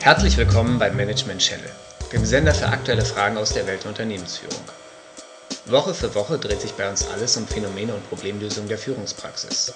[0.00, 1.70] Herzlich willkommen beim Management Channel,
[2.12, 4.58] dem Sender für aktuelle Fragen aus der Welt der Unternehmensführung.
[5.66, 9.74] Woche für Woche dreht sich bei uns alles um Phänomene und Problemlösungen der Führungspraxis.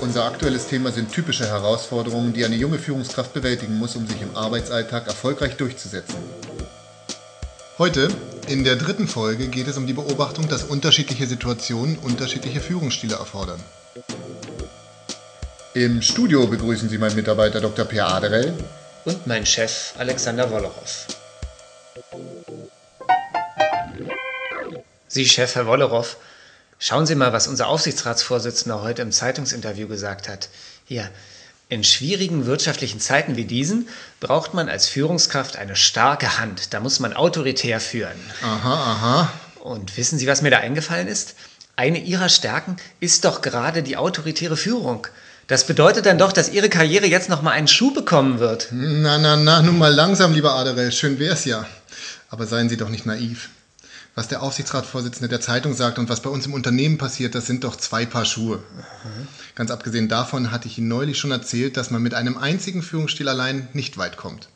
[0.00, 4.36] Unser aktuelles Thema sind typische Herausforderungen, die eine junge Führungskraft bewältigen muss, um sich im
[4.36, 6.16] Arbeitsalltag erfolgreich durchzusetzen.
[7.78, 8.10] Heute,
[8.50, 13.62] in der dritten Folge, geht es um die Beobachtung, dass unterschiedliche Situationen unterschiedliche Führungsstile erfordern.
[15.74, 17.84] Im Studio begrüßen Sie meinen Mitarbeiter Dr.
[17.84, 18.52] Per Aderell
[19.04, 21.06] und mein Chef Alexander Wollerow.
[25.06, 26.16] Sie, Chef Herr Wollerow,
[26.80, 30.48] schauen Sie mal, was unser Aufsichtsratsvorsitzender heute im Zeitungsinterview gesagt hat.
[30.84, 31.08] Hier,
[31.70, 33.88] in schwierigen wirtschaftlichen Zeiten wie diesen
[34.18, 36.74] braucht man als Führungskraft eine starke Hand.
[36.74, 38.18] Da muss man autoritär führen.
[38.42, 39.32] Aha, aha.
[39.60, 41.36] Und wissen Sie, was mir da eingefallen ist?
[41.76, 45.06] Eine Ihrer Stärken ist doch gerade die autoritäre Führung.
[45.46, 48.68] Das bedeutet dann doch, dass Ihre Karriere jetzt noch mal einen Schuh bekommen wird.
[48.72, 50.92] Na, na, na, nun mal langsam, lieber Aderell.
[50.92, 51.66] Schön wär's ja.
[52.30, 53.48] Aber seien Sie doch nicht naiv.
[54.14, 57.64] Was der Aufsichtsratsvorsitzende der Zeitung sagt und was bei uns im Unternehmen passiert, das sind
[57.64, 58.58] doch zwei Paar Schuhe.
[58.58, 59.28] Mhm.
[59.54, 63.28] Ganz abgesehen davon hatte ich Ihnen neulich schon erzählt, dass man mit einem einzigen Führungsstil
[63.28, 64.48] allein nicht weit kommt.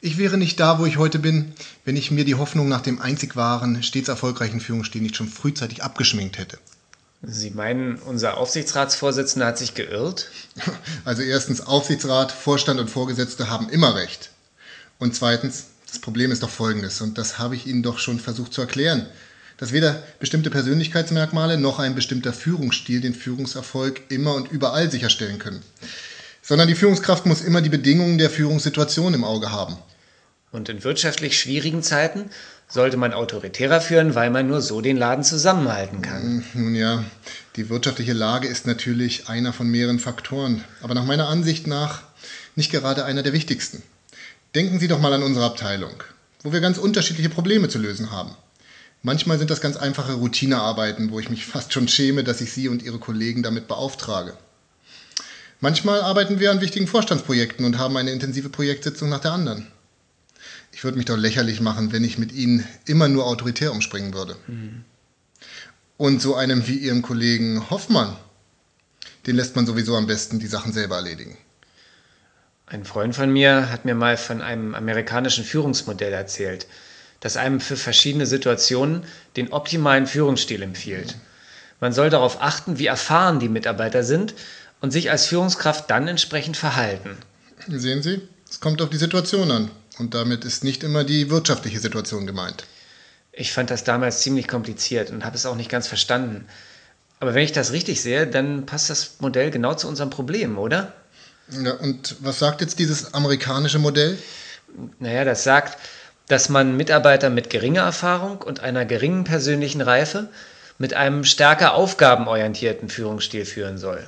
[0.00, 1.52] Ich wäre nicht da, wo ich heute bin,
[1.84, 5.82] wenn ich mir die Hoffnung nach dem einzig wahren, stets erfolgreichen Führungsstil nicht schon frühzeitig
[5.82, 6.58] abgeschminkt hätte.
[7.22, 10.30] Sie meinen, unser Aufsichtsratsvorsitzender hat sich geirrt?
[11.04, 14.30] Also erstens, Aufsichtsrat, Vorstand und Vorgesetzte haben immer recht.
[14.98, 18.52] Und zweitens, das Problem ist doch folgendes, und das habe ich Ihnen doch schon versucht
[18.52, 19.06] zu erklären,
[19.56, 25.62] dass weder bestimmte Persönlichkeitsmerkmale noch ein bestimmter Führungsstil den Führungserfolg immer und überall sicherstellen können,
[26.42, 29.76] sondern die Führungskraft muss immer die Bedingungen der Führungssituation im Auge haben.
[30.50, 32.30] Und in wirtschaftlich schwierigen Zeiten
[32.68, 36.44] sollte man autoritärer führen, weil man nur so den Laden zusammenhalten kann.
[36.52, 37.04] Hm, nun ja,
[37.56, 42.02] die wirtschaftliche Lage ist natürlich einer von mehreren Faktoren, aber nach meiner Ansicht nach
[42.54, 43.82] nicht gerade einer der wichtigsten.
[44.54, 46.02] Denken Sie doch mal an unsere Abteilung,
[46.42, 48.34] wo wir ganz unterschiedliche Probleme zu lösen haben.
[49.02, 52.68] Manchmal sind das ganz einfache Routinearbeiten, wo ich mich fast schon schäme, dass ich Sie
[52.68, 54.36] und Ihre Kollegen damit beauftrage.
[55.60, 59.66] Manchmal arbeiten wir an wichtigen Vorstandsprojekten und haben eine intensive Projektsitzung nach der anderen.
[60.72, 64.36] Ich würde mich doch lächerlich machen, wenn ich mit ihnen immer nur autoritär umspringen würde.
[64.46, 64.84] Mhm.
[65.96, 68.16] Und so einem wie ihrem Kollegen Hoffmann,
[69.26, 71.36] den lässt man sowieso am besten die Sachen selber erledigen.
[72.70, 76.66] Ein Freund von mir hat mir mal von einem amerikanischen Führungsmodell erzählt,
[77.20, 79.04] das einem für verschiedene Situationen
[79.36, 81.16] den optimalen Führungsstil empfiehlt.
[81.80, 84.34] Man soll darauf achten, wie erfahren die Mitarbeiter sind
[84.80, 87.16] und sich als Führungskraft dann entsprechend verhalten.
[87.68, 88.20] Sehen Sie,
[88.50, 89.70] es kommt auf die Situation an.
[89.98, 92.64] Und damit ist nicht immer die wirtschaftliche Situation gemeint.
[93.32, 96.46] Ich fand das damals ziemlich kompliziert und habe es auch nicht ganz verstanden.
[97.20, 100.92] Aber wenn ich das richtig sehe, dann passt das Modell genau zu unserem Problem, oder?
[101.50, 104.18] Ja, und was sagt jetzt dieses amerikanische Modell?
[104.98, 105.78] Naja, das sagt,
[106.28, 110.28] dass man Mitarbeiter mit geringer Erfahrung und einer geringen persönlichen Reife
[110.76, 114.06] mit einem stärker aufgabenorientierten Führungsstil führen soll.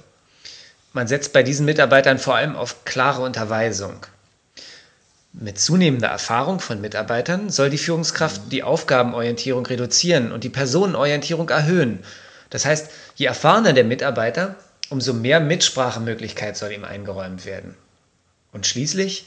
[0.93, 4.07] Man setzt bei diesen Mitarbeitern vor allem auf klare Unterweisung.
[5.33, 12.01] Mit zunehmender Erfahrung von Mitarbeitern soll die Führungskraft die Aufgabenorientierung reduzieren und die Personenorientierung erhöhen.
[12.51, 14.57] Das heißt, je erfahrener der Mitarbeiter,
[14.91, 17.75] umso mehr Mitsprachemöglichkeit soll ihm eingeräumt werden.
[18.53, 19.27] Und schließlich,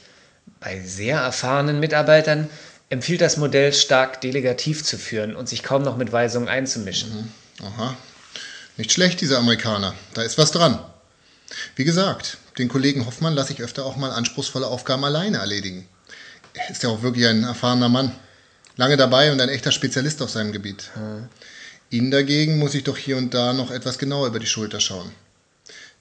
[0.60, 2.48] bei sehr erfahrenen Mitarbeitern
[2.90, 7.32] empfiehlt das Modell stark delegativ zu führen und sich kaum noch mit Weisungen einzumischen.
[7.60, 7.66] Mhm.
[7.66, 7.96] Aha.
[8.76, 9.94] Nicht schlecht, diese Amerikaner.
[10.12, 10.78] Da ist was dran.
[11.76, 15.88] Wie gesagt, den Kollegen Hoffmann lasse ich öfter auch mal anspruchsvolle Aufgaben alleine erledigen.
[16.52, 18.12] Er ist ja auch wirklich ein erfahrener Mann.
[18.76, 20.90] Lange dabei und ein echter Spezialist auf seinem Gebiet.
[20.94, 21.28] Hm.
[21.90, 25.12] Ihnen dagegen muss ich doch hier und da noch etwas genauer über die Schulter schauen.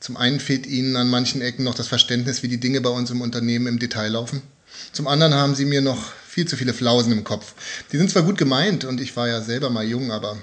[0.04, 3.10] Zum einen fehlt Ihnen an manchen Ecken noch das Verständnis, wie die Dinge bei uns
[3.10, 4.42] im Unternehmen im Detail laufen.
[4.92, 7.54] Zum anderen haben Sie mir noch viel zu viele Flausen im Kopf.
[7.90, 10.36] Die sind zwar gut gemeint und ich war ja selber mal jung, aber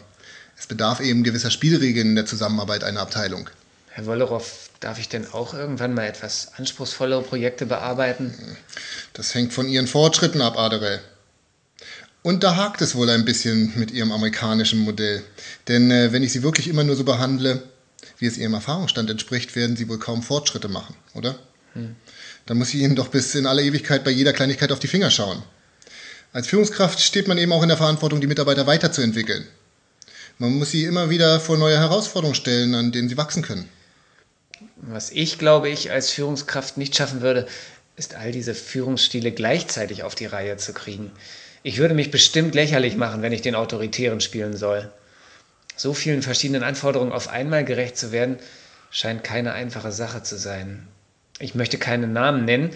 [0.58, 3.50] es bedarf eben gewisser Spielregeln in der Zusammenarbeit einer Abteilung.
[3.90, 8.32] Herr Wollerow, darf ich denn auch irgendwann mal etwas anspruchsvollere Projekte bearbeiten?
[9.12, 11.00] Das hängt von Ihren Fortschritten ab, Aderell.
[12.22, 15.22] Und da hakt es wohl ein bisschen mit Ihrem amerikanischen Modell.
[15.68, 17.62] Denn äh, wenn ich Sie wirklich immer nur so behandle,
[18.18, 21.38] wie es Ihrem Erfahrungsstand entspricht, werden Sie wohl kaum Fortschritte machen, oder?
[21.74, 21.96] Hm.
[22.46, 25.10] Dann muss ich Ihnen doch bis in alle Ewigkeit bei jeder Kleinigkeit auf die Finger
[25.10, 25.42] schauen.
[26.32, 29.46] Als Führungskraft steht man eben auch in der Verantwortung, die Mitarbeiter weiterzuentwickeln.
[30.38, 33.68] Man muss sie immer wieder vor neue Herausforderungen stellen, an denen sie wachsen können.
[34.76, 37.46] Was ich, glaube ich, als Führungskraft nicht schaffen würde,
[37.96, 41.10] ist all diese Führungsstile gleichzeitig auf die Reihe zu kriegen.
[41.62, 44.90] Ich würde mich bestimmt lächerlich machen, wenn ich den Autoritären spielen soll.
[45.80, 48.36] So vielen verschiedenen Anforderungen auf einmal gerecht zu werden,
[48.90, 50.86] scheint keine einfache Sache zu sein.
[51.38, 52.68] Ich möchte keinen Namen nennen,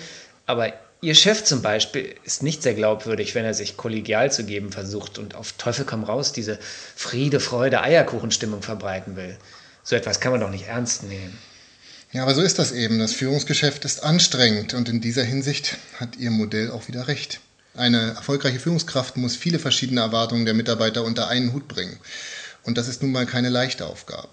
[0.46, 0.72] aber
[1.02, 5.18] Ihr Chef zum Beispiel ist nicht sehr glaubwürdig, wenn er sich kollegial zu geben versucht
[5.18, 6.58] und auf Teufel komm raus diese
[6.96, 9.36] Friede, Freude, Eierkuchenstimmung verbreiten will.
[9.82, 11.36] So etwas kann man doch nicht ernst nehmen.
[12.10, 12.98] Ja, aber so ist das eben.
[13.00, 17.40] Das Führungsgeschäft ist anstrengend und in dieser Hinsicht hat Ihr Modell auch wieder recht.
[17.74, 21.98] Eine erfolgreiche Führungskraft muss viele verschiedene Erwartungen der Mitarbeiter unter einen Hut bringen.
[22.64, 24.30] Und das ist nun mal keine leichte Aufgabe.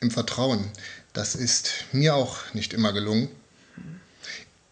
[0.00, 0.70] Im Vertrauen,
[1.12, 3.28] das ist mir auch nicht immer gelungen.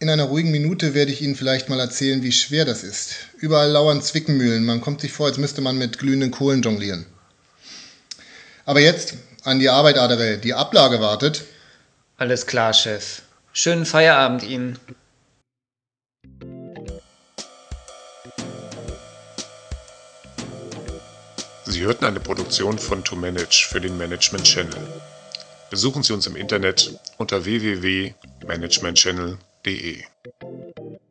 [0.00, 3.15] In einer ruhigen Minute werde ich Ihnen vielleicht mal erzählen, wie schwer das ist.
[3.38, 7.06] Überall lauern Zwickmühlen, man kommt sich vor, als müsste man mit glühenden Kohlen jonglieren.
[8.67, 11.44] Aber jetzt an die Arbeit, Adere, die Ablage wartet.
[12.17, 13.23] Alles klar, Chef.
[13.53, 14.79] Schönen Feierabend Ihnen.
[21.67, 24.77] Sie hörten eine Produktion von To Manage für den Management Channel.
[25.71, 30.05] Besuchen Sie uns im Internet unter www.managementchannel.de.